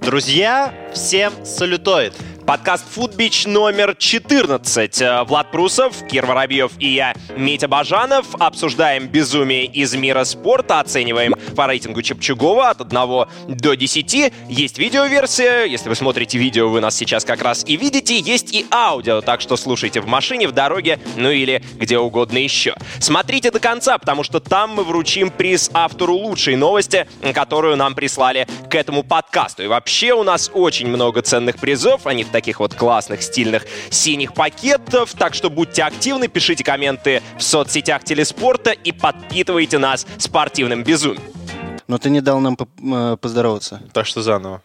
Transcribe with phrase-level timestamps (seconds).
[0.00, 2.14] Друзья, всем салютоид!
[2.46, 2.84] Подкаст
[3.20, 5.02] Food номер 14.
[5.02, 8.26] Э, Влад Прусов, Кир Воробьев и я, Митя Бажанов.
[8.38, 14.32] Обсуждаем безумие из мира спорта, оцениваем по рейтингу Чепчугова от 1 до 10.
[14.48, 15.64] Есть видеоверсия.
[15.64, 18.18] Если вы смотрите видео, вы нас сейчас как раз и видите.
[18.18, 22.74] Есть и аудио, так что слушайте в машине, в дороге, ну или где угодно еще.
[23.00, 28.46] Смотрите до конца, потому что там мы вручим приз автору лучшей новости, которую нам прислали
[28.70, 29.62] к этому подкасту.
[29.64, 32.06] И вообще у нас очень много ценных призов.
[32.06, 35.12] Они в таких вот классных, стильных синих пакетов.
[35.14, 41.22] Так что будьте активны, пишите комменты в соцсетях Телеспорта и подпитывайте нас спортивным безумием.
[41.88, 43.82] Но ты не дал нам э, поздороваться.
[43.92, 44.62] Так что заново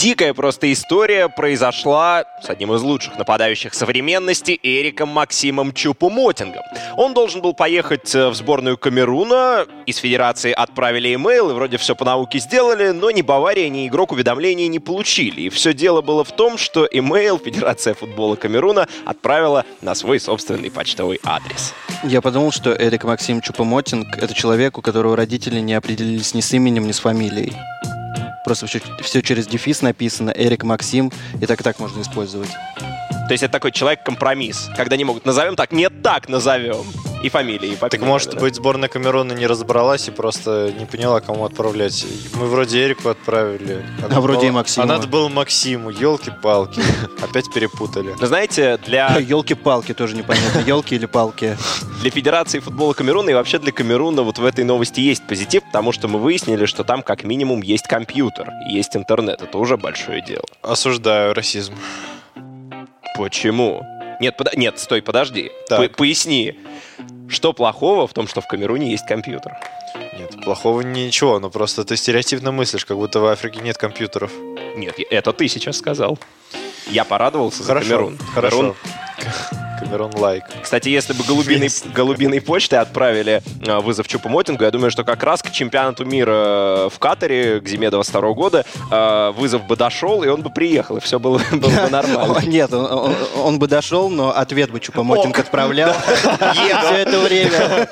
[0.00, 6.62] дикая просто история произошла с одним из лучших нападающих современности Эриком Максимом Чупумотингом.
[6.96, 11.94] Он должен был поехать э, в сборную Камеруна, из Федерации отправили имейл, и вроде все
[11.94, 15.42] по науке сделали, но ни Бавария, ни игрок уведомлений не получили.
[15.42, 20.70] И все дело было в том, что имейл Федерация футбола Камеруна отправила на свой собственный
[20.70, 21.74] почтовый адрес.
[22.04, 26.54] Я подумал, что Эрик Максим Чупомотинг— это человек, у которого родители не определились ни с
[26.54, 27.52] именем, ни с фамилией.
[28.50, 32.48] Просто все, все через дефис написано, Эрик Максим, и так и так можно использовать.
[32.48, 36.84] То есть это такой человек-компромисс, когда не могут назовем так, нет так назовем
[37.22, 37.72] и фамилии.
[37.72, 38.40] И так может да.
[38.40, 42.06] быть сборная Камерона не разобралась и просто не поняла, кому отправлять.
[42.34, 43.84] Мы вроде Эрику отправили.
[44.02, 44.84] А, а вроде и Максиму.
[44.84, 45.90] А надо было Максиму.
[45.90, 46.82] Елки-палки.
[47.22, 48.14] Опять перепутали.
[48.18, 49.16] Но знаете, для...
[49.18, 50.60] Елки-палки тоже непонятно.
[50.60, 51.56] Елки или палки.
[52.00, 55.92] Для Федерации футбола Камеруна и вообще для Камеруна вот в этой новости есть позитив, потому
[55.92, 59.42] что мы выяснили, что там как минимум есть компьютер, есть интернет.
[59.42, 60.44] Это уже большое дело.
[60.62, 61.74] Осуждаю расизм.
[63.16, 63.82] Почему?
[64.20, 64.54] Нет, под...
[64.56, 65.50] нет, стой, подожди.
[65.68, 65.96] Так.
[65.96, 66.54] Поясни.
[67.28, 69.56] Что плохого в том, что в Камеруне есть компьютер?
[70.18, 74.30] Нет, плохого ничего, но просто ты стереотипно мыслишь, как будто в Африке нет компьютеров.
[74.76, 76.18] Нет, это ты сейчас сказал.
[76.88, 78.18] Я порадовался Хорошо, за Камерун.
[78.34, 78.56] Хорошо.
[78.56, 80.44] Камерун Камерон лайк.
[80.62, 85.42] Кстати, если бы голубиной, голубиной почты отправили а, вызов Чупомотингу, я думаю, что как раз
[85.42, 90.42] к чемпионату мира в Катаре, к зиме 22 года, а, вызов бы дошел, и он
[90.42, 92.40] бы приехал, и все было, было бы нормально.
[92.46, 95.94] Нет, он, он, он бы дошел, но ответ бы Чупомотинг отправлял
[96.54, 97.88] все это время.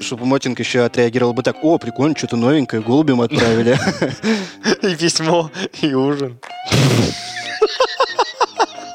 [0.00, 3.78] Чупомотинг еще отреагировал бы так, о, прикольно, что-то новенькое, голубем отправили.
[4.82, 5.50] И письмо,
[5.80, 6.38] и ужин.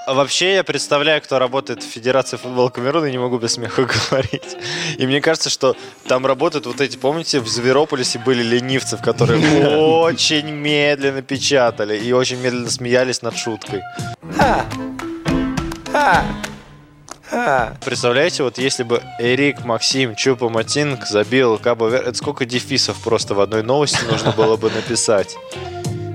[0.07, 3.87] А вообще я представляю, кто работает в Федерации футбола Камеруна, и не могу без смеха
[4.09, 4.57] говорить.
[4.97, 5.75] И мне кажется, что
[6.07, 12.37] там работают вот эти, помните, в Зверополисе были ленивцы, которые очень медленно печатали и очень
[12.37, 13.81] медленно смеялись над шуткой.
[17.85, 23.39] Представляете, вот если бы Эрик, Максим, Чупа, Матинг забил Кабо Это сколько дефисов просто в
[23.39, 25.37] одной новости нужно было бы написать.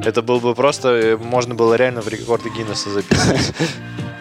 [0.07, 3.53] Это был бы просто, э, можно было реально в рекорды Гиннесса записать.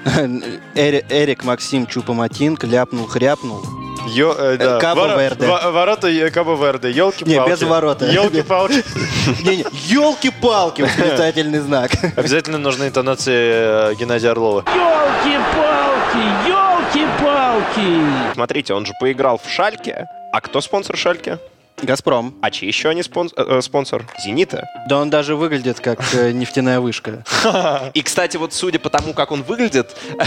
[0.76, 3.64] Эрик Максим Чупоматинг ляпнул, хряпнул.
[4.08, 4.80] Йо, э, да.
[4.80, 5.46] Кабо Верде.
[5.46, 6.90] Ворота Кабо Верде.
[6.90, 7.30] Елки-палки.
[7.30, 8.06] Не, без ворота.
[8.08, 8.84] Елки-палки.
[9.44, 11.92] Не, не, елки-палки, восклицательный знак.
[12.16, 14.64] Обязательно нужны интонации э, Геннадия Орлова.
[14.68, 16.18] Елки-палки,
[16.48, 18.34] елки-палки.
[18.34, 20.08] Смотрите, он же поиграл в Шальке.
[20.34, 21.38] А кто спонсор Шальке?
[21.82, 22.36] Газпром.
[22.42, 24.06] А чей еще они спонс- э, спонсор?
[24.24, 24.68] Зенита?
[24.88, 27.24] Да он даже выглядит как э, нефтяная вышка.
[27.94, 29.96] И, кстати, вот судя по тому, как он выглядит,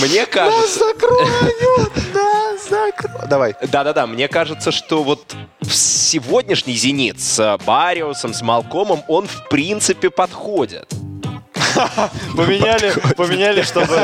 [0.00, 0.60] мне кажется...
[0.60, 1.92] Нас закроют!
[2.14, 3.28] Нас закроют!
[3.28, 3.54] Давай.
[3.62, 10.90] Да-да-да, мне кажется, что вот сегодняшний «Зенит» с Бариусом, с Малкомом, он в принципе подходит.
[12.36, 13.98] Поменяли, поменяли, чтобы,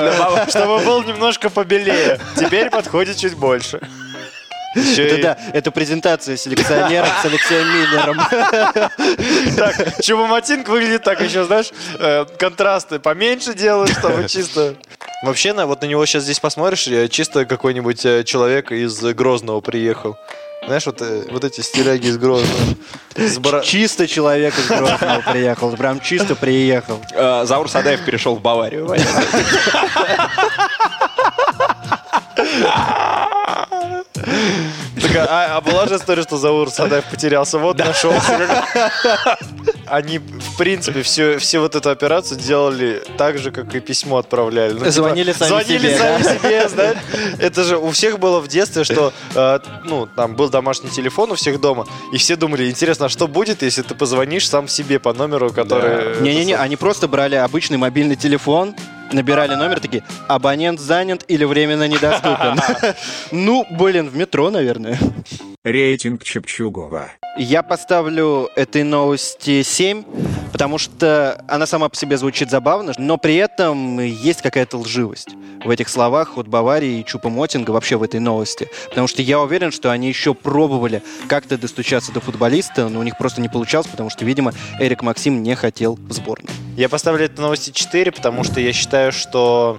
[0.49, 2.19] чтобы был немножко побелее.
[2.37, 3.81] Теперь подходит чуть больше.
[4.75, 8.19] Это да, это презентация селекционера с Алексеем Миллером.
[9.57, 14.77] Так, Чубоматинг выглядит так еще, знаешь, э, контрасты поменьше делают, чтобы чисто...
[15.23, 20.17] Вообще, на, вот на него сейчас здесь посмотришь, чисто какой-нибудь э, человек из Грозного приехал.
[20.65, 22.77] Знаешь, вот, э, вот эти стиляги из Грозного.
[23.41, 23.61] Бара...
[23.63, 25.77] Чисто человек из Грозного приехал.
[25.77, 27.01] Прям чисто приехал.
[27.13, 28.89] Заур Садаев перешел в Баварию.
[35.01, 37.87] Так, а, а была же история, что Заур Садаев потерялся, вот да.
[37.87, 38.13] нашел.
[39.87, 44.75] Они, в принципе, все, все вот эту операцию делали так же, как и письмо отправляли.
[44.75, 45.99] Ну, звонили типа, сами звонили себе.
[45.99, 46.35] сами да?
[46.35, 46.99] себе, знаешь?
[47.39, 51.35] Это же у всех было в детстве, что, э, ну, там был домашний телефон у
[51.35, 55.13] всех дома, и все думали, интересно, а что будет, если ты позвонишь сам себе по
[55.13, 56.21] номеру, который...
[56.21, 58.75] Не-не-не, они просто брали обычный мобильный телефон,
[59.13, 62.59] набирали номер, такие, абонент занят или временно недоступен.
[63.33, 64.99] Ну, блин, в метро, наверное.
[65.63, 67.11] Рейтинг Чепчугова.
[67.37, 70.05] Я поставлю этой новости 7,
[70.53, 75.29] потому что она сама по себе звучит забавно, но при этом есть какая-то лживость
[75.63, 78.71] в этих словах от Баварии и Чупа Мотинга вообще в этой новости.
[78.89, 83.19] Потому что я уверен, что они еще пробовали как-то достучаться до футболиста, но у них
[83.19, 86.55] просто не получалось, потому что, видимо, Эрик Максим не хотел в сборную.
[86.79, 89.77] Я поставлю этой новости 4, потому что я считаю, что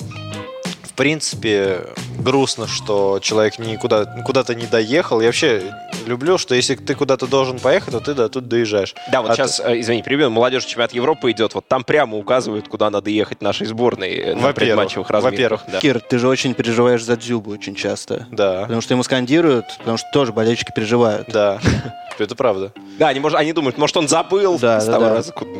[0.84, 1.88] в принципе
[2.22, 5.20] грустно, что человек никуда, куда-то не доехал.
[5.22, 5.64] Я вообще
[6.06, 8.94] люблю, что если ты куда-то должен поехать, то ты до тут доезжаешь.
[9.12, 12.68] Да, вот А сейчас, э, извини, перебью, молодежь чемпионат Европы идет, вот там прямо указывают,
[12.68, 15.32] куда надо ехать нашей сборной э, на Во-первых, предматчевых разминках.
[15.34, 15.80] во-первых, да.
[15.80, 18.28] Кир, ты же очень переживаешь за Дзюбу очень часто.
[18.32, 21.28] Да, Потому что ему скандируют, потому что тоже болельщики переживают.
[21.30, 21.60] да,
[22.20, 22.72] это правда.
[22.98, 25.14] Да, они, может, они думают, может, он забыл Да, с да, того да.
[25.16, 25.52] раза, куда-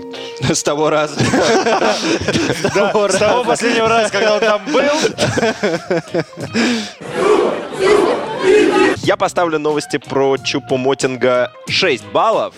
[0.54, 1.16] С того раза.
[2.76, 4.92] Да, с того последнего раза, когда он там был,
[9.04, 12.54] Я поставлю новости про Чупу Мотинга 6 баллов.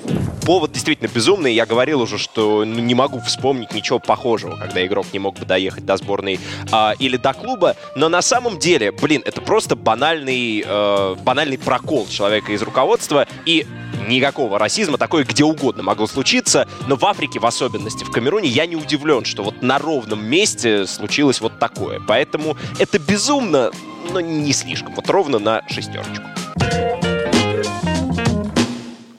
[0.45, 1.53] Повод действительно безумный.
[1.53, 5.45] Я говорил уже, что ну, не могу вспомнить ничего похожего, когда игрок не мог бы
[5.45, 6.39] доехать до сборной
[6.71, 7.77] а, или до клуба.
[7.95, 13.25] Но на самом деле, блин, это просто банальный, э, банальный прокол человека из руководства.
[13.45, 13.65] И
[14.07, 18.65] никакого расизма, такое где угодно могло случиться, но в Африке, в особенности в Камеруне, я
[18.65, 22.01] не удивлен, что вот на ровном месте случилось вот такое.
[22.05, 23.71] Поэтому это безумно,
[24.11, 24.93] но не слишком.
[24.95, 26.25] Вот ровно на шестерочку.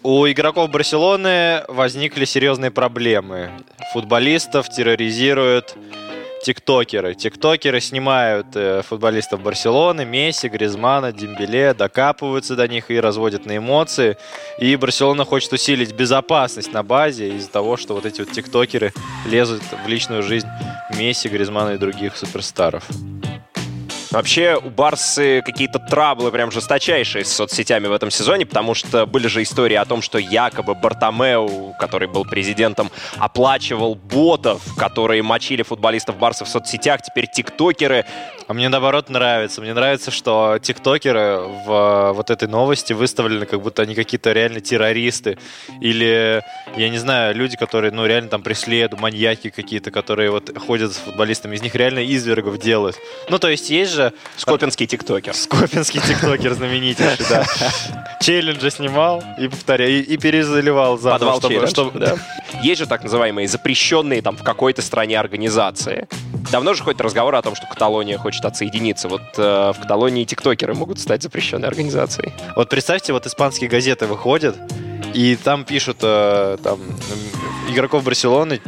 [0.04, 3.50] У игроков Барселоны возникли серьезные проблемы.
[3.94, 5.74] Футболистов терроризируют
[6.44, 7.14] тиктокеры.
[7.14, 14.18] Тиктокеры снимают э, футболистов Барселоны, Месси, Гризмана, Дембеле, докапываются до них и разводят на эмоции.
[14.58, 18.92] И Барселона хочет усилить безопасность на базе из-за того, что вот эти вот тиктокеры
[19.24, 20.48] лезут в личную жизнь
[20.98, 22.84] Месси, Гризмана и других суперстаров.
[24.14, 29.26] Вообще у Барсы какие-то траблы прям жесточайшие с соцсетями в этом сезоне, потому что были
[29.26, 36.16] же истории о том, что якобы Бартомеу, который был президентом, оплачивал ботов, которые мочили футболистов
[36.16, 37.02] Барса в соцсетях.
[37.02, 38.04] Теперь тиктокеры
[38.46, 39.60] А мне наоборот нравится.
[39.60, 44.60] Мне нравится, что тиктокеры в э, вот этой новости выставлены, как будто они какие-то реально
[44.60, 45.38] террористы.
[45.80, 46.42] Или,
[46.76, 50.98] я не знаю, люди, которые, ну, реально там преследуют, маньяки какие-то, которые вот ходят с
[50.98, 51.56] футболистами.
[51.56, 52.96] Из них реально извергов делают.
[53.30, 54.03] Ну, то есть есть же
[54.36, 55.34] Скопинский тиктокер.
[55.34, 57.44] Скопинский тиктокер знаменитейший, да.
[58.20, 62.16] Челленджи снимал и повторял, и, и перезаливал заново, Подвал чтобы, челлендж, чтобы- да.
[62.62, 66.08] Есть же так называемые запрещенные там в какой-то стране организации.
[66.50, 69.08] Давно же ходит разговор о том, что Каталония хочет отсоединиться.
[69.08, 72.32] Вот э, в Каталонии тиктокеры могут стать запрещенной организацией.
[72.54, 74.56] Вот представьте, вот испанские газеты выходят,
[75.14, 76.80] и там пишут, э, там,
[77.68, 78.60] игроков Барселоны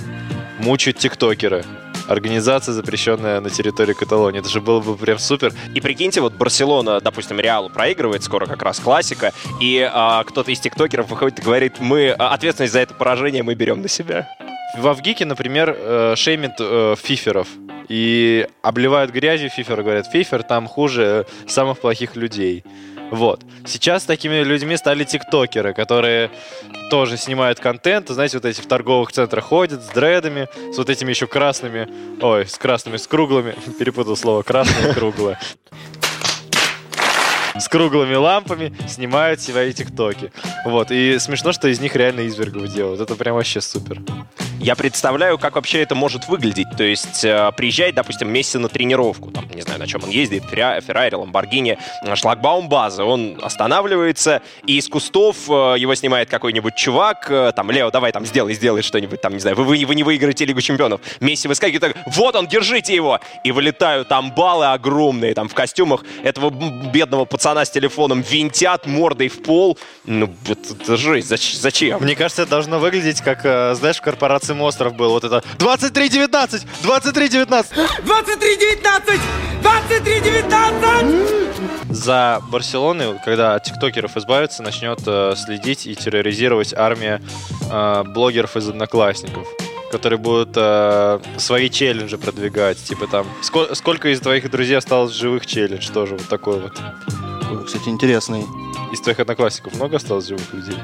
[0.59, 1.65] мучают тиктокеры.
[2.09, 4.41] Организация, запрещенная на территории Каталонии.
[4.41, 5.53] Это же было бы прям супер.
[5.75, 10.61] И прикиньте, вот Барселона, допустим, Реалу проигрывает, скоро как раз классика, и а, кто-то из
[10.61, 14.29] тиктокеров выходит и говорит, мы а, ответственность за это поражение мы берем на себя.
[14.77, 17.49] В Авгике, например, э, шеймит э, фиферов.
[17.89, 22.65] И обливают грязью фифера, говорят, фифер там хуже самых плохих людей.
[23.11, 23.45] Вот.
[23.65, 26.31] Сейчас такими людьми стали тиктокеры, которые
[26.91, 31.11] тоже снимают контент, знаете, вот эти в торговых центрах ходят с дредами, с вот этими
[31.11, 31.89] еще красными,
[32.21, 35.39] ой, с красными, с круглыми, перепутал слово, красное и круглое.
[37.59, 40.31] С круглыми лампами снимают свои тиктоки.
[40.67, 43.01] Вот, и смешно, что из них реально извергов делают.
[43.01, 44.03] Это прям вообще супер.
[44.59, 46.69] Я представляю, как вообще это может выглядеть.
[46.77, 50.45] То есть э, приезжает, допустим, Месси на тренировку, там, не знаю, на чем он ездит,
[50.45, 53.03] Ферра- Феррари, Ламборгини, э, шлагбаум базы.
[53.05, 58.55] Он останавливается, и из кустов э, его снимает какой-нибудь чувак, там, Лео, давай там сделай,
[58.55, 61.01] сделай что-нибудь, там, не знаю, вы, вы, вы не выиграете Лигу Чемпионов.
[61.21, 63.21] Месси выскакивает так, вот он, держите его!
[63.45, 69.29] И вылетают там баллы огромные, там, в костюмах этого бедного пацана с телефоном винтят мордой
[69.29, 69.79] в пол.
[70.07, 72.03] Ну, это, это жесть, Зач- зачем?
[72.03, 73.43] Мне кажется, это должно выглядеть как,
[73.77, 76.67] знаешь, в корпорации монстров был вот это 23-19!
[76.83, 77.67] 23-19!
[78.05, 79.21] 23-19!
[79.63, 81.47] 23-19!
[81.91, 87.23] За Барселоной, когда от тиктокеров избавиться, начнет э, следить и терроризировать армия
[87.71, 89.47] э, блогеров из одноклассников
[89.91, 92.77] которые будут э, свои челленджи продвигать.
[92.83, 95.89] Типа там, «Ско- сколько из твоих друзей осталось живых челлендж?
[95.91, 96.73] Тоже вот такой вот.
[97.65, 98.45] Кстати, интересный.
[98.93, 100.77] Из твоих одноклассников много осталось живых людей?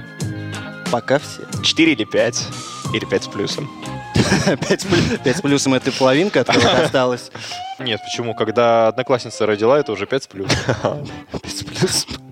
[0.93, 1.41] Пока все.
[1.63, 2.47] 4 или 5?
[2.93, 3.71] Или 5 с плюсом?
[4.69, 7.31] Пять плю- пять с плюсом это половинка, от осталась.
[7.79, 8.35] Нет, почему?
[8.35, 10.59] Когда одноклассница родила, это уже 5 с плюсом.
[11.43, 12.11] Пять с плюсом.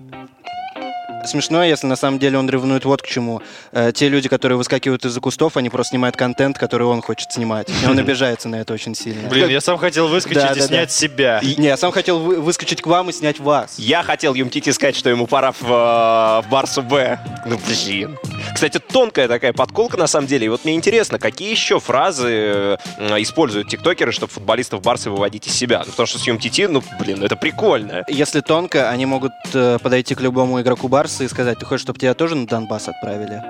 [1.25, 3.41] смешно, если на самом деле он ревнует вот к чему.
[3.71, 7.67] Э, те люди, которые выскакивают из-за кустов, они просто снимают контент, который он хочет снимать.
[7.83, 9.29] И он обижается на это очень сильно.
[9.29, 10.93] Блин, я сам хотел выскочить Да, и да, снять да.
[10.93, 11.39] себя.
[11.43, 13.75] Не, я сам хотел вы- выскочить к вам и снять вас.
[13.77, 17.19] Я хотел Юмтити сказать, что ему пора в, э, в Барсу Б.
[17.45, 18.17] Ну, блин.
[18.53, 20.45] Кстати, тонкая такая подколка на самом деле.
[20.45, 22.77] И вот мне интересно, какие еще фразы э,
[23.19, 25.79] используют тиктокеры, чтобы футболистов Барсы выводить из себя?
[25.79, 28.03] Ну, потому что с Юмтити, ну, блин, ну это прикольно.
[28.07, 31.99] Если тонко, они могут э, подойти к любому игроку Барса и сказать, ты хочешь, чтобы
[31.99, 33.41] тебя тоже на Донбасс отправили?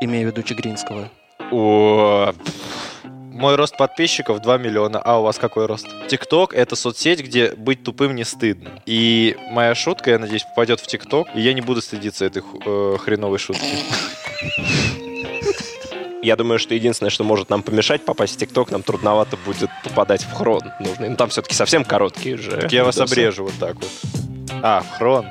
[0.00, 1.10] Имея в виду Чигринского.
[1.50, 2.32] О,
[3.40, 5.00] Мой рост подписчиков 2 миллиона.
[5.02, 5.86] А у вас какой рост?
[6.08, 8.82] ТикТок— это соцсеть, где быть тупым не стыдно.
[8.84, 12.96] И моя шутка, я надеюсь, попадет в ТикТок, и я не буду стыдиться этой э,
[13.00, 13.64] хреновой шутки.
[16.20, 20.22] Я думаю, что единственное, что может нам помешать попасть в ТикТок, нам трудновато будет попадать
[20.22, 20.60] в хрон.
[20.78, 21.08] Нужно.
[21.08, 22.50] Ну, там все-таки совсем короткие же.
[22.50, 23.88] Так я вас обрежу вот так вот.
[24.62, 25.24] А, хрон.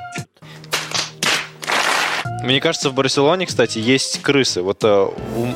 [2.42, 4.62] Мне кажется, в Барселоне, кстати, есть крысы.
[4.62, 5.08] Вот э,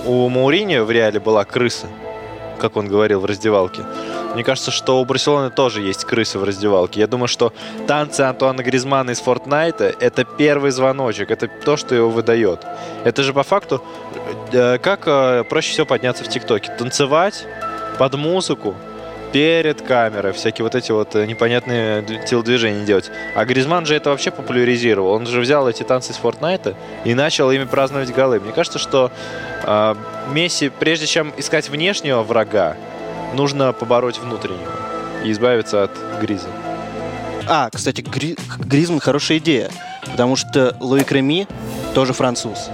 [0.07, 1.89] у, у Мауриньо в Реале была крыса,
[2.65, 3.83] как он говорил в раздевалке.
[4.33, 7.01] Мне кажется, что у Барселоны тоже есть крысы в раздевалке.
[7.01, 7.53] Я думаю, что
[7.87, 12.61] танцы Антуана Гризмана из Фортнайта— это первый звоночек, это то, что его выдает.
[13.05, 13.83] Это же по факту,
[14.53, 16.73] э, как э, проще всего подняться в ТикТоке?
[16.79, 17.47] Танцевать
[17.99, 18.75] под музыку,
[19.35, 23.11] перед камерой, всякие вот эти вот э, непонятные телодвижения делать.
[23.35, 25.11] А Гризман же это вообще популяризировал.
[25.11, 28.39] Он же взял эти танцы из Фортнайта и начал ими праздновать голы.
[28.39, 29.11] Мне кажется, что
[29.65, 29.95] э,
[30.33, 32.77] Месси, прежде чем искать внешнего врага,
[33.35, 34.71] нужно побороть внутреннего
[35.25, 36.47] и избавиться от Гриза.
[37.49, 39.69] А, кстати, Гри- Гризман хорошая идея,
[40.13, 41.49] потому что Луик Реми
[41.93, 42.71] тоже француз.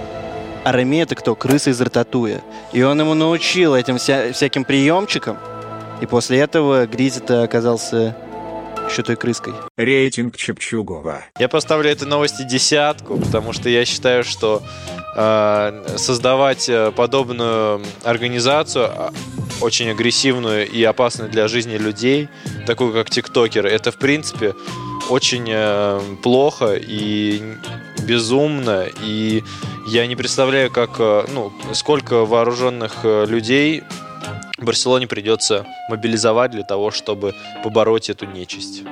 [0.63, 1.33] А Реми это кто?
[1.33, 2.39] Крыса из Рататуя.
[2.71, 5.39] И он ему научил этим вся- всяким приемчикам.
[6.01, 8.15] И после этого Гризи-то оказался
[8.89, 9.53] еще той крыской.
[9.77, 11.23] Рейтинг Чепчугова.
[11.39, 14.61] Я поставлю этой новости десятку, потому что я считаю, что
[15.15, 19.13] э, создавать э, подобную организацию, а,
[19.61, 22.27] очень агрессивную и опасную для жизни людей,
[22.65, 24.55] такую как тиктокеры, это в принципе
[25.09, 27.41] очень э, плохо и
[28.03, 29.43] безумно, и
[29.87, 33.83] я не представляю, как, э, ну, сколько вооруженных э, людей
[34.63, 38.83] Барселоне придется мобилизовать для того, чтобы побороть эту нечисть.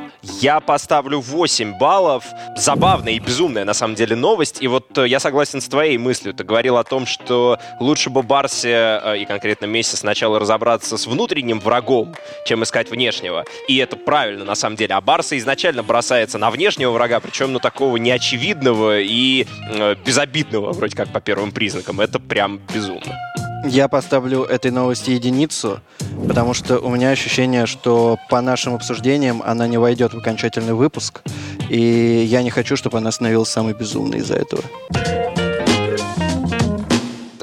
[0.42, 2.26] Я поставлю 8 баллов.
[2.56, 4.62] Забавная и безумная, на самом деле, новость.
[4.62, 6.34] И вот э, я согласен с твоей мыслью.
[6.34, 11.08] Ты говорил о том, что лучше бы Барсе э, и конкретно Месси сначала разобраться с
[11.08, 13.46] внутренним врагом, чем искать внешнего.
[13.68, 14.96] И это правильно, на самом деле.
[14.96, 20.96] А Барса изначально бросается на внешнего врага, причем на такого неочевидного и э, безобидного, вроде
[20.96, 22.02] как по первым признакам.
[22.02, 23.18] Это прям безумно.
[23.66, 25.82] Я поставлю этой новости единицу,
[26.28, 31.22] потому что у меня ощущение, что по нашим обсуждениям она не войдет в окончательный выпуск,
[31.70, 34.64] и я не хочу, чтобы она становилась самой безумной из-за этого.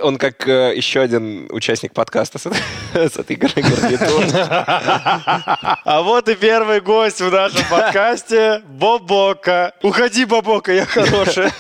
[0.03, 2.47] Он как э, еще один участник подкаста с,
[2.95, 3.53] с этой игрой.
[5.85, 9.73] А вот и первый гость в нашем подкасте Бобока.
[9.83, 11.51] Уходи, Бобока, я хороший.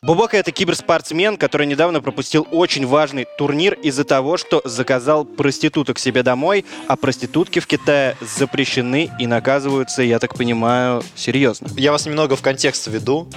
[0.00, 6.22] Бубока это киберспортсмен, который недавно пропустил очень важный турнир из-за того, что заказал проституток себе
[6.22, 11.68] домой, а проститутки в Китае запрещены и наказываются, я так понимаю, серьезно.
[11.76, 13.28] Я вас немного в контекст веду.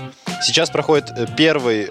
[0.44, 1.90] Сейчас проходит э, первый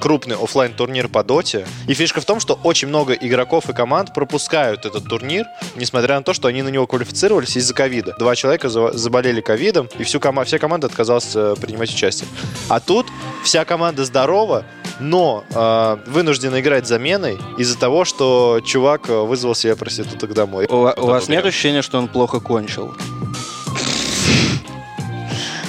[0.00, 1.66] крупный оффлайн турнир по доте.
[1.88, 6.22] И фишка в том, что очень много игроков и команд пропускают этот турнир, несмотря на
[6.22, 8.14] то, что они на него квалифицировались из-за ковида.
[8.18, 12.28] Два человека за- заболели ковидом, и всю кома- вся команда отказалась э, принимать участие.
[12.68, 13.06] А тут
[13.42, 14.64] вся команда здорова,
[15.00, 20.66] но э, вынуждена играть заменой из-за того, что чувак э, вызвал себе проституток домой.
[20.70, 22.94] У, у вас нет ощущения, что он плохо кончил?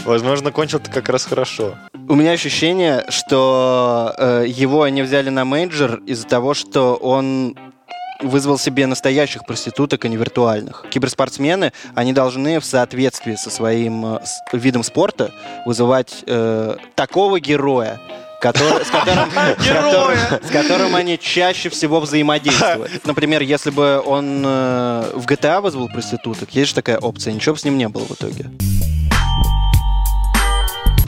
[0.05, 1.75] Возможно, кончил-то как раз хорошо.
[2.07, 7.57] У меня ощущение, что э, его не взяли на мейджор из-за того, что он
[8.21, 10.85] вызвал себе настоящих проституток, а не виртуальных.
[10.91, 14.19] Киберспортсмены, они должны в соответствии со своим э,
[14.53, 15.31] видом спорта
[15.65, 18.00] вызывать э, такого героя,
[18.39, 23.03] который, с, которым, с которым- с которым они чаще всего взаимодействуют.
[23.05, 27.59] Например, если бы он э, в GTA вызвал проституток, есть же такая опция, ничего бы
[27.59, 28.45] с ним не было в итоге.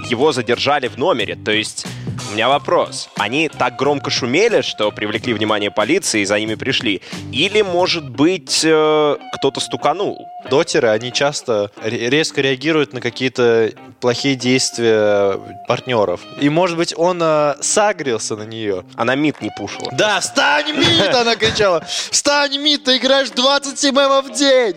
[0.10, 1.36] Его задержали в номере.
[1.36, 1.86] То есть
[2.30, 3.10] у меня вопрос.
[3.18, 7.02] Они так громко шумели, что привлекли внимание полиции и за ними пришли?
[7.32, 10.28] Или, может быть, э, кто-то стуканул?
[10.50, 15.38] дотеры, они часто ре- резко реагируют на какие-то плохие действия
[15.68, 16.22] партнеров.
[16.40, 18.86] И, может быть, он э, сагрился на нее.
[18.96, 19.90] Она мид не пушила.
[19.92, 21.14] Да, встань, Мит!
[21.14, 21.84] Она кричала.
[22.12, 24.76] Встань, Мит, ты играешь 27 ММ в день!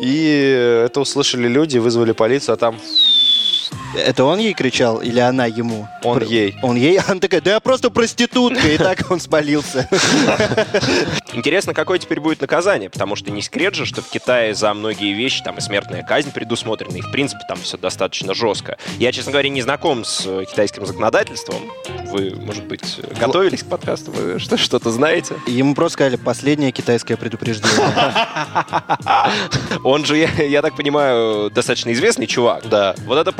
[0.00, 2.78] И это услышали люди, вызвали полицию, а там
[3.96, 5.88] Это он ей кричал или она ему?
[6.02, 6.56] Он Про- ей.
[6.62, 6.98] Он ей?
[6.98, 8.66] Она такая, да я просто проститутка.
[8.68, 9.88] И так он спалился.
[11.32, 15.12] Интересно, какое теперь будет наказание, потому что не секрет же, что в Китае за многие
[15.12, 18.76] вещи там и смертная казнь предусмотрена, и в принципе там все достаточно жестко.
[18.98, 21.62] Я, честно говоря, не знаком с э, китайским законодательством.
[22.06, 25.34] Вы, может быть, э, готовились к подкасту, вы что- что-то знаете?
[25.46, 27.74] Ему просто сказали, последнее китайское предупреждение.
[29.82, 32.68] Он же, я, я так понимаю, достаточно известный чувак.
[32.68, 32.94] Да.
[33.06, 33.32] Вот эта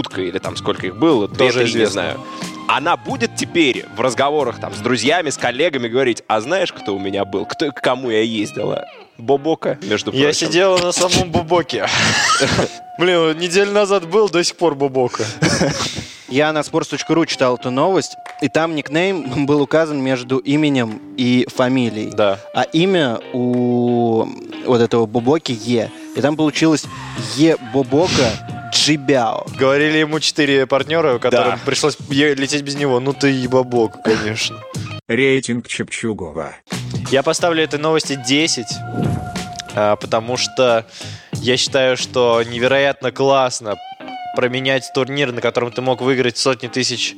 [0.00, 1.92] проститутка, или там сколько их было, Тоже не известно.
[1.92, 2.20] знаю.
[2.68, 6.98] Она будет теперь в разговорах там с друзьями, с коллегами говорить, а знаешь, кто у
[6.98, 7.44] меня был?
[7.44, 8.86] Кто, к кому я ездила?
[9.18, 10.26] Бобока, между прочим.
[10.26, 11.86] Я сидел на самом бубоке.
[12.98, 15.24] Блин, неделю назад был, до сих пор бубока.
[16.28, 22.12] Я на sports.ru читал эту новость, и там никнейм был указан между именем и фамилией.
[22.14, 22.38] Да.
[22.54, 24.26] А имя у
[24.64, 25.90] вот этого Бобоки Е.
[26.14, 26.84] И там получилось
[27.36, 28.30] Е Бобока
[28.80, 29.44] Джибяо.
[29.58, 31.58] Говорили ему четыре партнера, которым Да.
[31.66, 32.98] пришлось лететь без него.
[32.98, 34.56] Ну ты ебабок, конечно.
[35.06, 36.54] Рейтинг Чепчугова.
[37.10, 38.66] Я поставлю этой новости 10,
[39.74, 40.86] а, потому что
[41.34, 43.74] я считаю, что невероятно классно
[44.34, 47.14] променять турнир, на котором ты мог выиграть сотни тысяч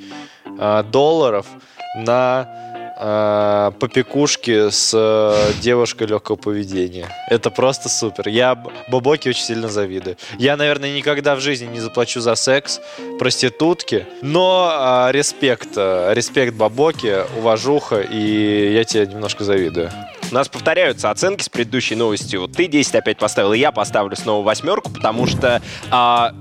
[0.59, 1.47] а, долларов,
[1.95, 2.72] на
[3.05, 7.09] а, попекушки с а, девушкой легкого поведения.
[7.29, 8.29] Это просто супер.
[8.29, 8.55] Я
[8.89, 10.17] Бобоке очень сильно завидую.
[10.39, 12.81] Я, наверное, никогда в жизни не заплачу за секс
[13.19, 19.91] проститутки, но а, респект, а, респект Бабоке, уважуха, и я тебе немножко завидую.
[20.31, 22.47] У нас повторяются оценки с предыдущей новостью.
[22.47, 26.33] Ты 10 опять поставил, и я поставлю снова восьмерку, потому что а,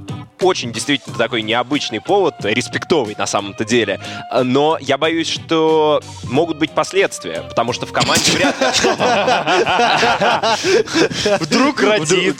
[0.41, 3.99] очень действительно такой необычный повод, респектовый на самом-то деле.
[4.43, 8.67] Но я боюсь, что могут быть последствия, потому что в команде вряд ли...
[11.39, 12.37] Вдруг родит.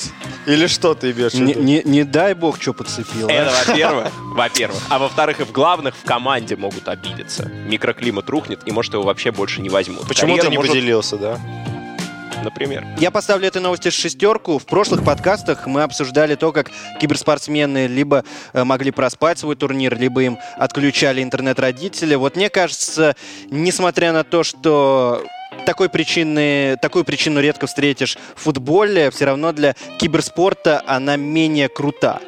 [0.47, 1.61] Или что ты имеешь в Не, виду?
[1.63, 3.27] не- не дай бог, что подцепил.
[3.29, 3.31] а.
[3.31, 4.07] Это во-первых.
[4.35, 4.81] Во-первых.
[4.89, 7.45] А во-вторых, и в главных в команде могут обидеться.
[7.45, 10.07] Микроклимат рухнет, и может его вообще больше не возьмут.
[10.07, 11.39] Почему Карьера ты не может- поделился, да?
[12.43, 12.85] Например.
[12.97, 14.57] Я поставлю этой новости шестерку.
[14.57, 20.23] В прошлых подкастах мы обсуждали то, как киберспортсмены либо э, могли проспать свой турнир, либо
[20.23, 22.15] им отключали интернет-родители.
[22.15, 23.15] Вот мне кажется,
[23.49, 25.23] несмотря на то, что
[25.65, 32.19] такой причины, такую причину редко встретишь в футболе, все равно для киберспорта она менее крута.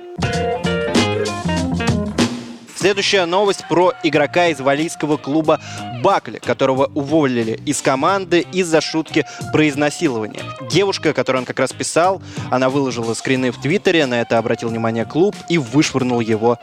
[2.83, 5.61] Следующая новость про игрока из валийского клуба
[6.03, 10.43] Бакли, которого уволили из команды из-за шутки про изнасилование.
[10.69, 15.05] Девушка, которую он как раз писал, она выложила скрины в Твиттере, на это обратил внимание
[15.05, 16.59] клуб и вышвырнул его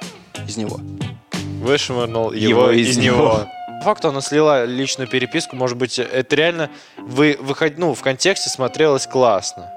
[0.46, 0.78] из него.
[1.62, 3.16] Вышвырнул Его его, из из него.
[3.16, 3.46] него.
[3.78, 8.50] По факту она слила личную переписку, может быть, это реально вы, выход, ну, в контексте
[8.50, 9.72] смотрелось классно.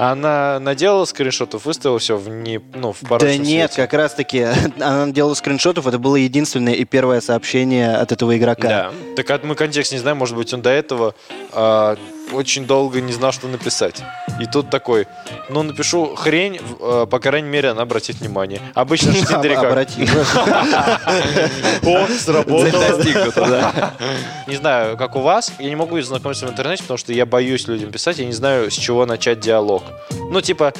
[0.00, 3.82] Она наделала скриншотов, выставила все в, не, ну, в да нет, свете.
[3.86, 4.46] как раз таки
[4.80, 8.68] она делала скриншотов, это было единственное и первое сообщение от этого игрока.
[8.68, 8.92] Да.
[9.22, 11.14] Так мы контекст не знаем, может быть, он до этого
[11.52, 11.98] а,
[12.32, 14.02] очень долго не знал, что написать.
[14.40, 15.06] И тут такой,
[15.48, 18.60] ну, напишу хрень, а, по крайней мере, она обратит внимание.
[18.74, 19.64] Обычно же Тиндере как?
[19.64, 20.02] Обрати.
[21.82, 23.94] О, сработало.
[24.46, 25.52] Не знаю, как у вас.
[25.58, 28.18] Я не могу знакомиться в интернете, потому что я боюсь людям писать.
[28.18, 29.82] Я не знаю, с чего начать диалог.
[30.30, 30.72] Ну, типа,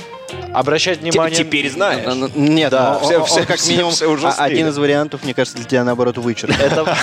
[0.52, 1.36] обращать внимание...
[1.36, 2.04] Теперь знаешь.
[2.34, 4.78] Нет, Да, ну, все- он- он все- как все- минимум все уже а- один из
[4.78, 6.60] вариантов, мне кажется, для тебя наоборот вычеркнут.
[6.60, 6.96] Это...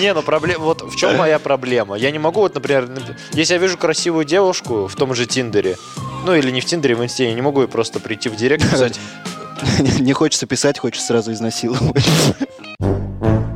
[0.00, 0.64] Не, ну проблема...
[0.64, 1.96] Вот в чем моя проблема?
[1.96, 2.88] Я не могу, вот, например,
[3.32, 5.76] если я вижу красивую девушку в том же Тиндере,
[6.24, 8.64] ну или не в Тиндере, в Инсте, я не могу ей просто прийти в директ
[8.64, 8.98] и сказать,
[10.00, 12.04] Не хочется писать, хочется сразу изнасиловать.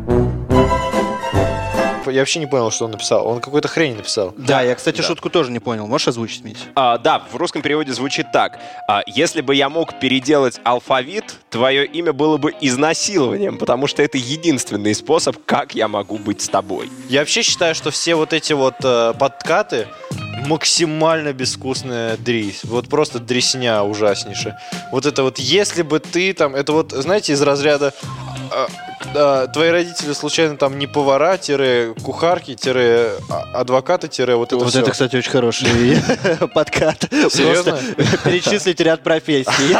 [2.10, 3.26] я вообще не понял, что он написал.
[3.26, 4.34] Он какую-то хрень написал.
[4.36, 5.02] Да, я, кстати, да.
[5.02, 5.86] шутку тоже не понял.
[5.86, 6.60] Можешь озвучить, Митя?
[6.74, 8.58] А, да, в русском переводе звучит так.
[8.88, 14.18] А, если бы я мог переделать алфавит, твое имя было бы изнасилованием, потому что это
[14.18, 16.90] единственный способ, как я могу быть с тобой.
[17.08, 19.88] Я вообще считаю, что все вот эти вот э, подкаты
[20.46, 22.60] максимально безвкусная дрись.
[22.64, 24.58] Вот просто дресня ужаснейшая.
[24.92, 27.92] Вот это вот, если бы ты там, это вот, знаете, из разряда
[29.14, 34.48] а, а, твои родители случайно там не повара, тире кухарки, тире а- адвокаты, тире вот
[34.52, 34.80] это Вот всё.
[34.80, 35.68] это, кстати, очень хороший
[36.54, 37.04] подкат.
[37.30, 37.78] Серьезно?
[38.24, 39.76] Перечислить ряд профессий.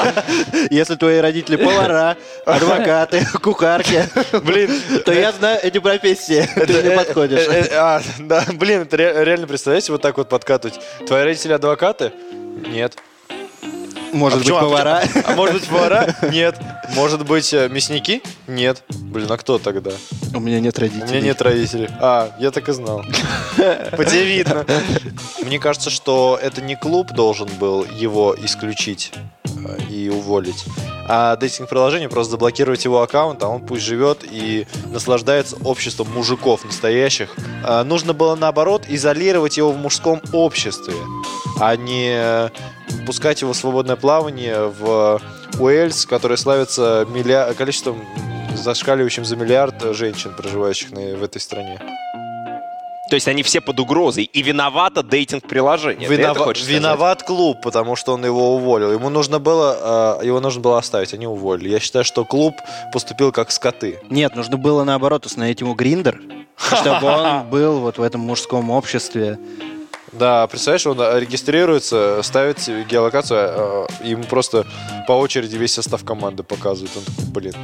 [0.71, 4.05] Если твои родители повара, адвокаты, кухарки,
[4.45, 4.71] Блин,
[5.05, 6.49] то я знаю эти профессии.
[6.55, 7.41] Ты мне э, подходишь.
[7.49, 10.79] э, э, а, да, блин, это реально, представляете, вот так вот подкатывать.
[11.07, 12.13] Твои родители адвокаты?
[12.69, 12.97] Нет.
[14.17, 15.01] Может А быть, почему- а повара.
[15.03, 16.17] почему- А может быть, повара?
[16.33, 16.57] Нет.
[16.95, 18.23] Может быть, э, мясники?
[18.47, 18.83] Нет.
[18.89, 19.91] Блин, а кто тогда?
[20.35, 21.05] У меня нет У родителей.
[21.11, 21.89] меня нет родителей.
[22.01, 23.05] А, я так и знал.
[23.57, 24.65] По тебе видно.
[25.45, 29.13] Мне кажется, что это не клуб должен был его исключить
[29.45, 30.65] э, и уволить,
[31.09, 37.35] А дейтинг-приложение просто заблокировать его аккаунт, а он пусть живет и наслаждается обществом мужиков настоящих.
[37.65, 40.95] А, нужно было наоборот изолировать его в мужском обществе,
[41.61, 42.51] а не
[43.07, 45.21] пускать его в свободное плавание в
[45.61, 47.55] Уэльс, который славится миллиар...
[47.55, 48.05] количеством
[48.57, 51.81] зашкаливающим за миллиард женщин, проживающих на- в этой стране.
[53.09, 54.25] То есть они все под угрозой.
[54.25, 56.09] И виновато дейтинг-приложение.
[56.09, 56.67] Винова- сказать?
[56.67, 58.91] Виноват клуб, потому что он его уволил.
[58.93, 61.69] Ему нужно было, э, его нужно было оставить, они уволили.
[61.69, 62.55] Я считаю, что клуб
[62.93, 64.01] поступил как скоты.
[64.11, 66.21] Нет, нужно было наоборот установить ему гриндер,
[66.57, 69.39] чтобы он был вот в этом мужском обществе.
[70.13, 74.65] Да, представляешь, он э, регистрируется, ставит геолокацию, э, ему просто
[75.07, 76.93] по очереди весь состав команды показывают.
[76.97, 77.55] Он такой, блин.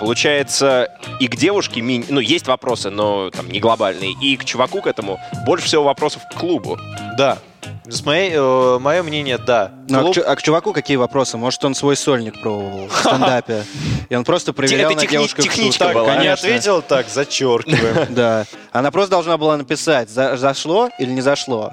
[0.00, 0.88] Получается,
[1.20, 4.86] и к девушке, ми- ну, есть вопросы, но там не глобальные, и к чуваку к
[4.86, 6.78] этому больше всего вопросов к клубу.
[7.18, 7.38] Да.
[7.86, 9.72] С моей, э, мое мнение, да.
[9.88, 11.36] Ну, а, Клуб- к, чу- а к чуваку какие вопросы?
[11.36, 13.64] Может, он свой сольник пробовал в стендапе?
[14.08, 16.16] И он просто проверял на девушках техничка была.
[16.16, 18.06] не ответил, так, зачеркиваем.
[18.14, 18.46] Да.
[18.72, 21.72] Она просто должна была написать, за- зашло или не зашло.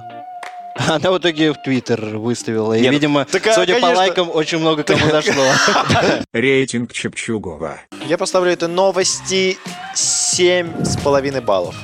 [0.87, 2.73] Она в итоге в Твиттер выставила.
[2.73, 3.97] И, Не, ну, видимо, так, а, судя по конечно.
[3.97, 5.43] лайкам, очень много кому зашло.
[6.33, 7.79] Рейтинг Чепчугова.
[8.05, 9.57] Я поставлю это новости
[9.95, 11.75] 7,5 баллов.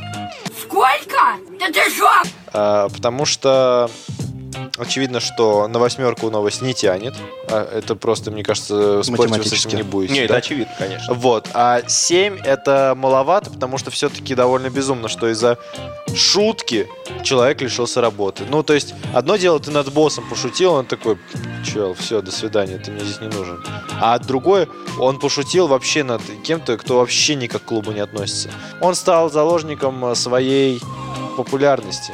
[0.62, 1.38] Сколько?
[1.60, 2.10] Да ты шо?
[2.54, 3.90] А, потому что
[4.78, 7.16] очевидно, что на восьмерку новость не тянет.
[7.50, 10.14] А, это просто, мне кажется, спорить с этим не будете.
[10.14, 10.26] Не, да?
[10.26, 11.14] это очевидно, конечно.
[11.14, 11.50] Вот.
[11.54, 15.58] А 7 это маловато, потому что все-таки довольно безумно, что из-за
[16.16, 16.88] шутки
[17.24, 18.44] человек лишился работы.
[18.50, 21.18] Ну, то есть, одно дело, ты над боссом пошутил, он такой,
[21.66, 23.64] чел, все, до свидания, ты мне здесь не нужен.
[24.00, 24.68] А другое,
[25.00, 28.50] он пошутил вообще над кем-то, кто вообще никак к клубу не относится.
[28.82, 30.82] Он стал заложником своей
[31.38, 32.14] популярности.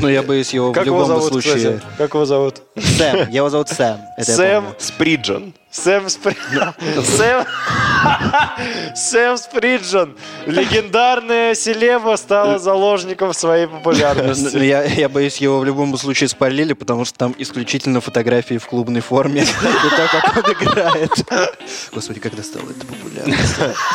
[0.00, 1.54] Но я боюсь его Как в его любом зовут, случае.
[1.56, 1.80] кстати?
[1.98, 2.62] Как его зовут?
[2.76, 3.30] Сэм.
[3.30, 3.98] Его зовут Сэм.
[4.16, 4.64] Это я Сэм.
[4.78, 5.54] Сприджен.
[5.70, 6.36] Сэм Спри...
[7.04, 7.44] Сэм...
[8.96, 14.56] Сэм Сприджен, легендарная селеба, стала заложником своей Ну, популярности.
[14.56, 19.00] Я, я боюсь, его в любом случае спалили, потому что там исключительно фотографии в клубной
[19.00, 21.12] форме и то, как он играет.
[21.92, 23.36] Господи, когда стало это популярно.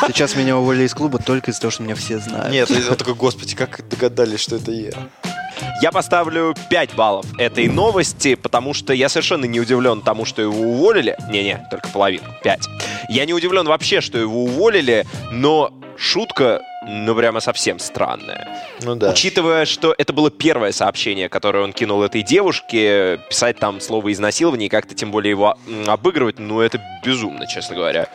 [0.06, 2.52] Сейчас меня уволили из клуба только из-за того, что меня все знают.
[2.52, 4.92] Нет, он такой, господи, как догадались, что это я.
[5.82, 10.58] Я поставлю 5 баллов этой новости, потому что я совершенно не удивлен тому, что его
[10.58, 11.16] уволили.
[11.28, 12.24] Не-не, только половину.
[12.42, 12.68] 5.
[13.10, 18.48] Я не удивлен вообще, что его уволили, но шутка, ну, прямо совсем странная.
[18.82, 19.10] Ну да.
[19.10, 24.66] Учитывая, что это было первое сообщение, которое он кинул этой девушке, писать там слово изнасилование
[24.66, 28.08] и как-то тем более его обыгрывать, ну, это безумно, честно говоря.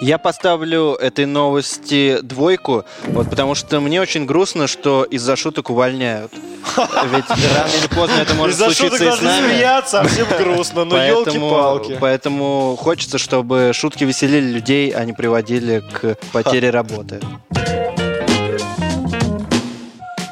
[0.00, 6.32] Я поставлю этой новости двойку, вот потому что мне очень грустно, что из-за шуток увольняют.
[6.76, 9.46] Ведь рано или поздно это может Из-за шуток случиться и с нами.
[9.52, 10.84] смеяться, а всем грустно.
[10.84, 11.98] Ну, Поэтому, елки-палки.
[12.00, 17.20] поэтому хочется, чтобы шутки веселили людей, а не приводили к потере работы.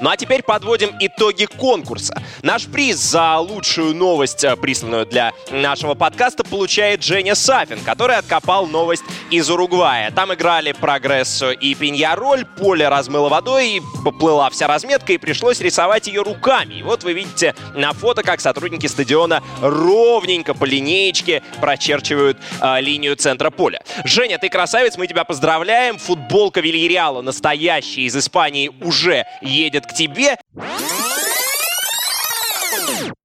[0.01, 2.23] Ну а теперь подводим итоги конкурса.
[2.43, 8.67] Наш приз за лучшую новость, э, присланную для нашего подкаста, получает Женя Сафин, который откопал
[8.67, 10.11] новость из Уругвая.
[10.11, 16.07] Там играли Прогрессо и Пиньяроль, поле размыло водой, и поплыла вся разметка, и пришлось рисовать
[16.07, 16.77] ее руками.
[16.77, 23.17] И вот вы видите на фото, как сотрудники стадиона ровненько по линеечке прочерчивают э, линию
[23.17, 23.83] центра поля.
[24.05, 25.99] Женя, ты красавец, мы тебя поздравляем.
[25.99, 30.37] Футболка Вильяреала, настоящая из Испании, уже едет к тебе.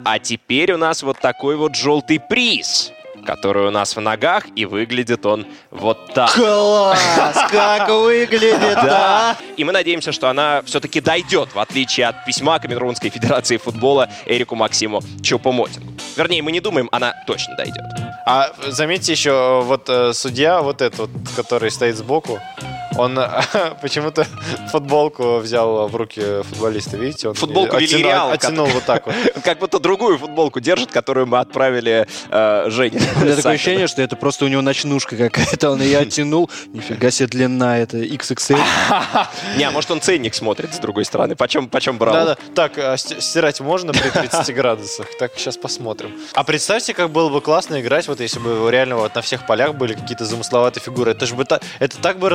[0.04, 2.92] А теперь у нас вот такой вот желтый приз,
[3.26, 6.32] который у нас в ногах, и выглядит он вот так.
[6.34, 7.00] Класс!
[7.52, 8.84] Как выглядит, Да.
[8.84, 9.38] да?
[9.58, 14.56] И мы надеемся, что она все-таки дойдет, в отличие от письма Камерунской Федерации футбола Эрику
[14.56, 15.94] Максиму Чупомотингу.
[16.16, 17.84] Вернее, мы не думаем, она точно дойдет.
[18.28, 22.40] А заметьте еще, вот э, судья, вот этот, вот, который стоит сбоку,
[22.98, 23.20] он
[23.82, 24.26] почему-то
[24.72, 27.30] футболку взял в руки футболиста, видите?
[27.30, 29.16] Он Футболку оттянул- Вильяреала, Оттянул вот так вот.
[29.44, 33.00] Как будто другую футболку держит, которую мы отправили э, Жене.
[33.22, 35.72] У меня такое ощущение, что это просто у него ночнушка какая-то.
[35.72, 36.50] Он ее оттянул.
[36.68, 38.60] Нифига себе длина, это XXL.
[39.58, 41.36] Не, может он ценник смотрит с другой стороны.
[41.36, 42.14] Почем, почем брал?
[42.14, 42.38] Да-да.
[42.54, 45.08] Так, а ст- стирать можно при 30 градусах?
[45.20, 46.12] Так, сейчас посмотрим.
[46.34, 49.76] А представьте, как было бы классно играть, вот если бы реально вот на всех полях
[49.76, 51.12] были какие-то замысловатые фигуры.
[51.12, 51.46] Это же бы
[51.80, 52.30] это так бы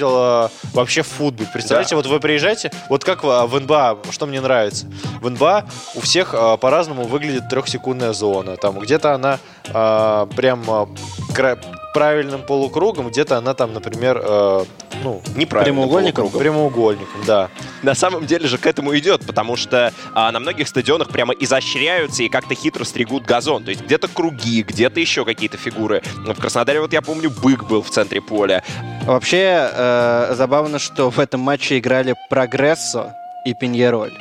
[0.00, 1.46] разнообразило вообще футбол.
[1.52, 1.96] Представляете, Да.
[1.96, 4.86] вот вы приезжаете, вот как а, в НБА, что мне нравится?
[5.20, 8.56] В НБА у всех а, по-разному выглядит трехсекундная зона.
[8.56, 9.38] Там где-то она
[9.72, 10.64] прям
[11.94, 14.64] правильным полукругом, где-то она там, например, э,
[15.02, 15.74] ну, Неправильно.
[15.74, 16.22] Прямоугольником?
[16.24, 16.40] полукругом.
[16.40, 17.48] прямоугольником, да.
[17.82, 22.22] На самом деле же к этому идет, потому что а, на многих стадионах прямо изощряются
[22.22, 23.64] и как-то хитро стригут газон.
[23.64, 26.02] То есть где-то круги, где-то еще какие-то фигуры.
[26.16, 28.62] В Краснодаре, вот я помню, бык был в центре поля.
[29.04, 34.12] Вообще, э, забавно, что в этом матче играли Прогрессо и Пиньероль.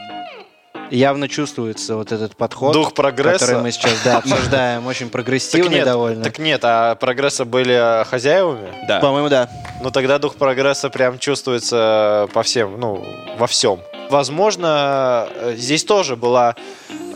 [0.89, 3.45] Явно чувствуется вот этот подход, Дух прогресса.
[3.45, 4.85] который мы сейчас да, обсуждаем.
[4.87, 6.23] Очень Так прогрессивный нет, довольно.
[6.23, 8.73] так нет, а прогресса были хозяевами?
[8.87, 8.99] Да.
[8.99, 9.49] По-моему, да.
[9.81, 13.03] Ну тогда дух прогресса прям чувствуется по всем, ну,
[13.37, 13.79] во всем.
[14.09, 16.55] Возможно, э, здесь тоже была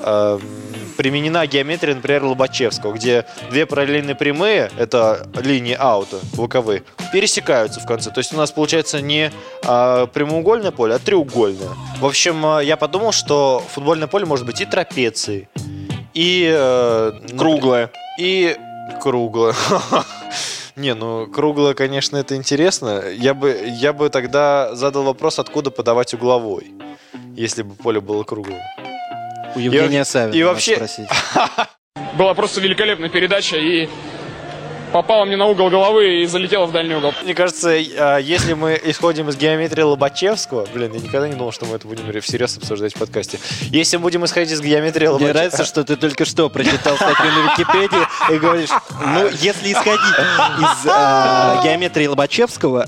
[0.03, 0.39] э,
[0.95, 8.11] применена геометрия, например, Лобачевского, где две параллельные прямые, это линии аута, боковые, пересекаются в конце.
[8.11, 9.31] То есть у нас получается не
[9.63, 11.69] э, прямоугольное поле, а треугольное.
[11.99, 15.47] В общем, э, я подумал, что футбольное поле может быть и трапецией,
[16.13, 16.47] и...
[16.55, 17.89] э, Круглое.
[18.19, 18.55] и
[19.01, 19.55] круглое.
[20.75, 23.03] Не, ну круглое, конечно, это интересно.
[23.11, 26.71] Я бы, я бы тогда задал вопрос, откуда подавать угловой,
[27.35, 28.59] если бы поле было круглым.
[29.55, 31.07] У Евгения Савина и вообще- спросить.
[32.17, 33.87] Была просто великолепная передача и
[34.93, 37.13] попала мне на угол головы и залетела в дальний угол.
[37.23, 41.65] Мне кажется, э, если мы исходим из геометрии Лобачевского, блин, я никогда не думал, что
[41.65, 43.39] мы это будем всерьез обсуждать в подкасте.
[43.71, 45.33] Если мы будем исходить из геометрии Мне Лобачевского...
[45.33, 48.69] нравится, что ты только что прочитал статью на Википедии и говоришь,
[49.03, 49.99] ну, если исходить
[50.59, 52.85] из а, геометрии Лобачевского,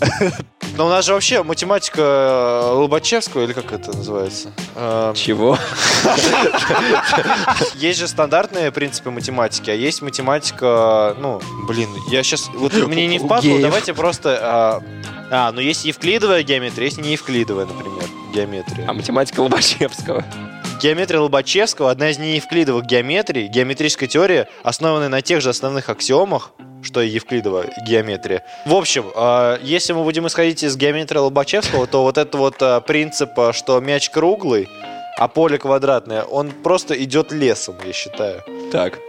[0.77, 4.51] Но у нас же вообще математика э, Лобачевского, или как это называется?
[4.75, 5.57] Эм, Чего?
[7.75, 13.19] Есть же стандартные принципы математики, а есть математика, ну, блин, я сейчас, вот мне не
[13.19, 14.83] впадло, давайте просто, а,
[15.31, 18.03] а, ну есть евклидовая геометрия, есть не евклидовая, например,
[18.33, 18.85] геометрия.
[18.87, 20.23] А математика Лобачевского.
[20.81, 26.51] Геометрия Лобачевского одна из неевклидовых геометрий, геометрическая теория, основанная на тех же основных аксиомах,
[26.83, 28.43] что и евклидовая геометрия.
[28.65, 32.81] В общем, э, если мы будем исходить из геометрии Лобачевского, то вот этот вот э,
[32.81, 34.69] принцип, э, что мяч круглый,
[35.17, 38.43] а поле квадратное, он просто идет лесом, я считаю.
[38.71, 38.99] Так.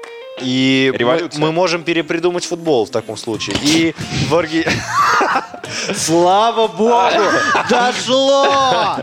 [0.43, 1.41] И мы, Революция.
[1.41, 3.57] мы можем перепридумать футбол в таком случае.
[3.63, 3.95] И
[4.29, 4.69] в орги-
[5.95, 7.25] слава богу,
[7.71, 8.99] дошло!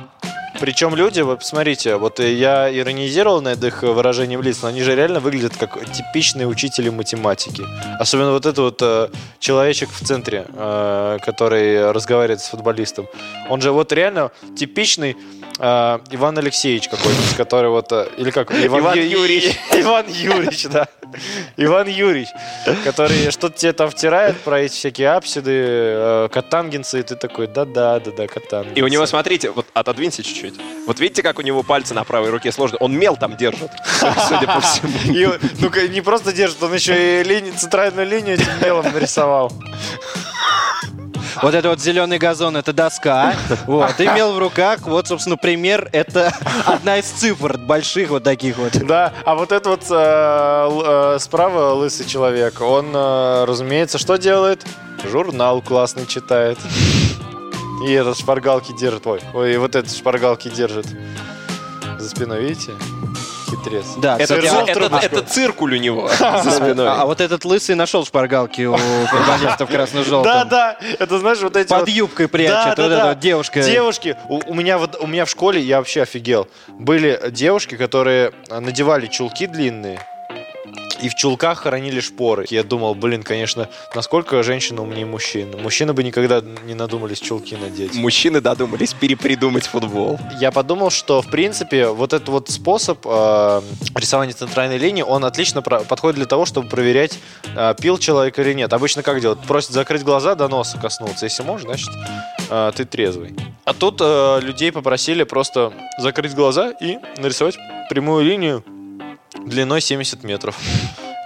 [0.60, 5.20] Причем люди, вы посмотрите, вот я иронизировал над их выражением лиц, но они же реально
[5.20, 7.66] выглядят как типичные учители математики.
[8.00, 13.08] Особенно вот этот вот э, человечек в центре, э, который разговаривает с футболистом.
[13.50, 15.18] Он же вот реально типичный
[15.60, 17.92] э, Иван Алексеевич какой-нибудь, который вот...
[17.92, 18.52] э, или как?
[18.52, 19.58] Иван Ю- Юрьевич.
[19.74, 20.88] Иван Юрьевич, да.
[21.58, 22.30] Иван Юрьевич,
[22.84, 28.00] который что-то тебе там втирает про эти всякие апсиды, э, катангенсы, и ты такой, да-да,
[28.00, 28.80] да-да, катангенсы.
[28.80, 30.56] И у него, смотрите, вот отодвиньте чуть-чуть.
[30.88, 32.78] Вот видите, как у него пальцы на правой руке сложны?
[32.80, 33.72] Он мел там держит,
[34.28, 34.92] судя по всему.
[35.06, 39.52] И, ну, не просто держит, он еще и линию, центральную линию этим мелом нарисовал.
[41.44, 43.36] Вот это вот зеленый газон, это доска.
[43.66, 46.34] Вот, имел в руках, вот, собственно, пример, это
[46.66, 48.72] одна из цифр больших вот таких вот.
[48.88, 54.66] Да, а вот этот вот э, э, справа лысый человек, он, э, разумеется, что делает?
[55.12, 56.58] Журнал классный читает.
[57.86, 59.06] И этот шпаргалки держит.
[59.06, 60.88] Ой, ой, и вот этот шпаргалки держит
[62.00, 62.72] за спиной, видите?
[63.56, 63.86] Хитрец.
[63.98, 65.06] Да, Это, а- в это- трубочку.
[65.06, 66.08] это циркуль у него
[66.44, 66.88] за спиной.
[66.88, 70.32] А, а вот этот лысый нашел шпаргалки у футболистов красно-желтом.
[70.32, 72.76] Да, да, это знаешь, вот эти Под юбкой прячет.
[72.76, 73.64] Да, вот да, эта девушка.
[73.64, 76.48] Девушки, у, меня вот у меня в школе я вообще офигел.
[76.68, 80.00] Были девушки, которые надевали чулки длинные
[81.04, 82.46] и в чулках хранили шпоры.
[82.50, 85.54] Я думал, блин, конечно, насколько женщина умнее мужчин.
[85.62, 87.94] Мужчины бы никогда не надумались чулки надеть.
[87.94, 90.18] Мужчины додумались перепридумать футбол.
[90.40, 93.62] Я подумал, что в принципе вот этот вот способ э,
[93.96, 97.20] рисования центральной линии, он отлично подходит для того, чтобы проверять,
[97.54, 98.72] э, пил человек или нет.
[98.72, 99.42] Обычно как делают?
[99.42, 101.26] Просят закрыть глаза, до носа коснуться.
[101.26, 101.90] Если можешь, значит,
[102.50, 103.36] э, ты трезвый.
[103.66, 107.58] А тут э, людей попросили просто закрыть глаза и нарисовать
[107.90, 108.64] прямую линию
[109.46, 110.58] длиной 70 метров.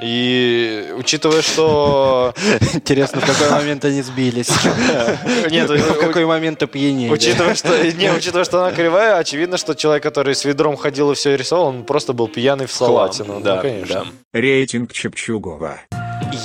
[0.02, 2.34] И учитывая, что...
[2.74, 4.50] Интересно, в какой момент они сбились.
[5.50, 7.12] Нет, В какой момент опьянели.
[7.12, 11.16] Учитывая, что, не, учитывая, что она кривая, очевидно, что человек, который с ведром ходил и
[11.16, 13.36] все рисовал, он просто был пьяный в салатину.
[13.36, 14.06] Ну, Да, конечно.
[14.34, 15.80] Рейтинг Чепчугова.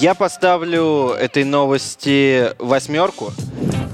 [0.00, 3.32] Я поставлю этой новости восьмерку,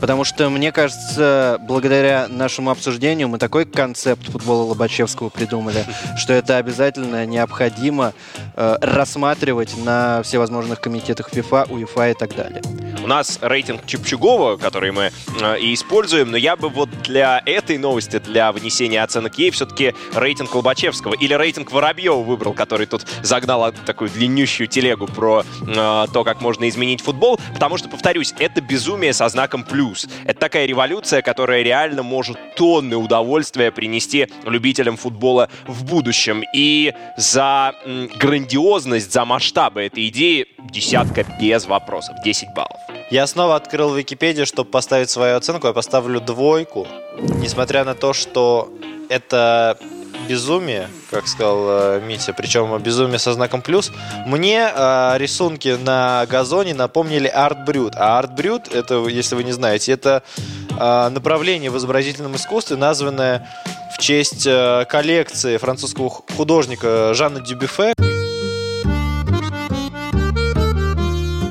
[0.01, 5.85] потому что, мне кажется, благодаря нашему обсуждению мы такой концепт футбола Лобачевского придумали,
[6.17, 8.13] что это обязательно необходимо
[8.57, 12.63] э, рассматривать на всевозможных комитетах ФИФА, УЕФА и так далее.
[13.03, 17.79] У нас рейтинг Чепчугова, который мы э, и используем, но я бы вот для этой
[17.79, 23.73] новости, для вынесения оценок ей, все-таки рейтинг Колбачевского или рейтинг Воробьева выбрал, который тут загнал
[23.87, 29.13] такую длиннющую телегу про э, то, как можно изменить футбол, потому что, повторюсь, это безумие
[29.13, 29.88] со знаком плюс.
[30.24, 36.42] Это такая революция, которая реально может тонны удовольствия принести любителям футбола в будущем.
[36.55, 37.74] И за
[38.18, 42.81] грандиозность, за масштабы этой идеи десятка без вопросов, 10 баллов.
[43.11, 45.66] Я снова открыл Википедию, чтобы поставить свою оценку.
[45.66, 46.87] Я поставлю двойку.
[47.18, 48.70] Несмотря на то, что
[49.09, 49.79] это
[50.28, 53.92] безумие, как сказал э, Митя, причем безумие со знаком плюс.
[54.26, 57.94] Мне э, рисунки на газоне напомнили арт-брют.
[57.96, 60.22] А арт-брют, это, если вы не знаете, это
[60.70, 63.48] э, направление в изобразительном искусстве, названное
[63.94, 67.94] в честь э, коллекции французского художника Жанна Дюбюфе,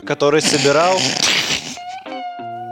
[0.06, 0.98] который собирал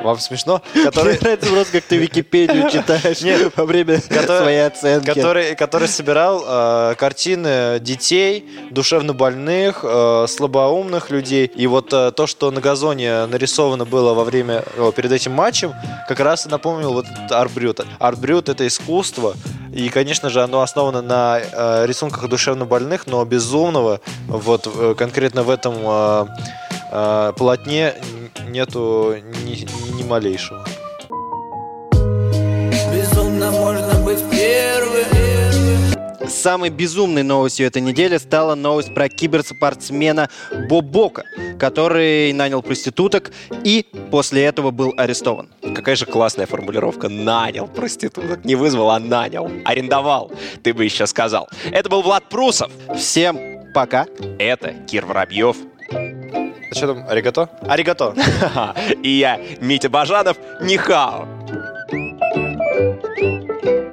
[0.06, 0.62] вам смешно?
[0.84, 1.14] Который...
[1.14, 5.06] Мне нравится просто, как ты Википедию читаешь Нет, во время который- своей оценки.
[5.08, 11.46] который, который собирал э, картины детей, душевно больных, э, слабоумных людей.
[11.56, 15.74] И вот э, то, что на газоне нарисовано было во время, о, перед этим матчем,
[16.08, 17.82] как раз и напомнил вот этот арт-брют.
[18.00, 19.36] Арт-брют— это искусство,
[19.74, 25.44] и, конечно же, оно основано на э, рисунках душевно больных, но безумного вот э, конкретно
[25.44, 26.26] в этом э,
[26.92, 27.94] э, полотне
[28.48, 29.66] нету ни,
[29.98, 30.66] ни малейшего.
[32.94, 35.06] Безумно можно быть первым
[36.28, 40.30] Самой безумной новостью этой недели стала новость про киберспортсмена
[40.70, 41.24] Бобока,
[41.60, 43.32] который нанял проституток
[43.64, 45.50] и после этого был арестован.
[45.76, 47.10] Какая же классная формулировка.
[47.10, 48.44] Нанял проституток.
[48.46, 49.50] Не вызвал, а нанял.
[49.66, 50.32] Арендовал.
[50.64, 51.48] Ты бы еще сказал.
[51.72, 52.72] Это был Влад Прусов.
[52.96, 53.38] Всем
[53.74, 54.06] пока.
[54.40, 55.58] Это Кир Воробьев.
[56.76, 57.48] А что там, аригато?
[57.62, 58.14] Аригато.
[59.02, 61.26] И я, Митя Бажанов, Нихао.
[63.18, 63.55] thank you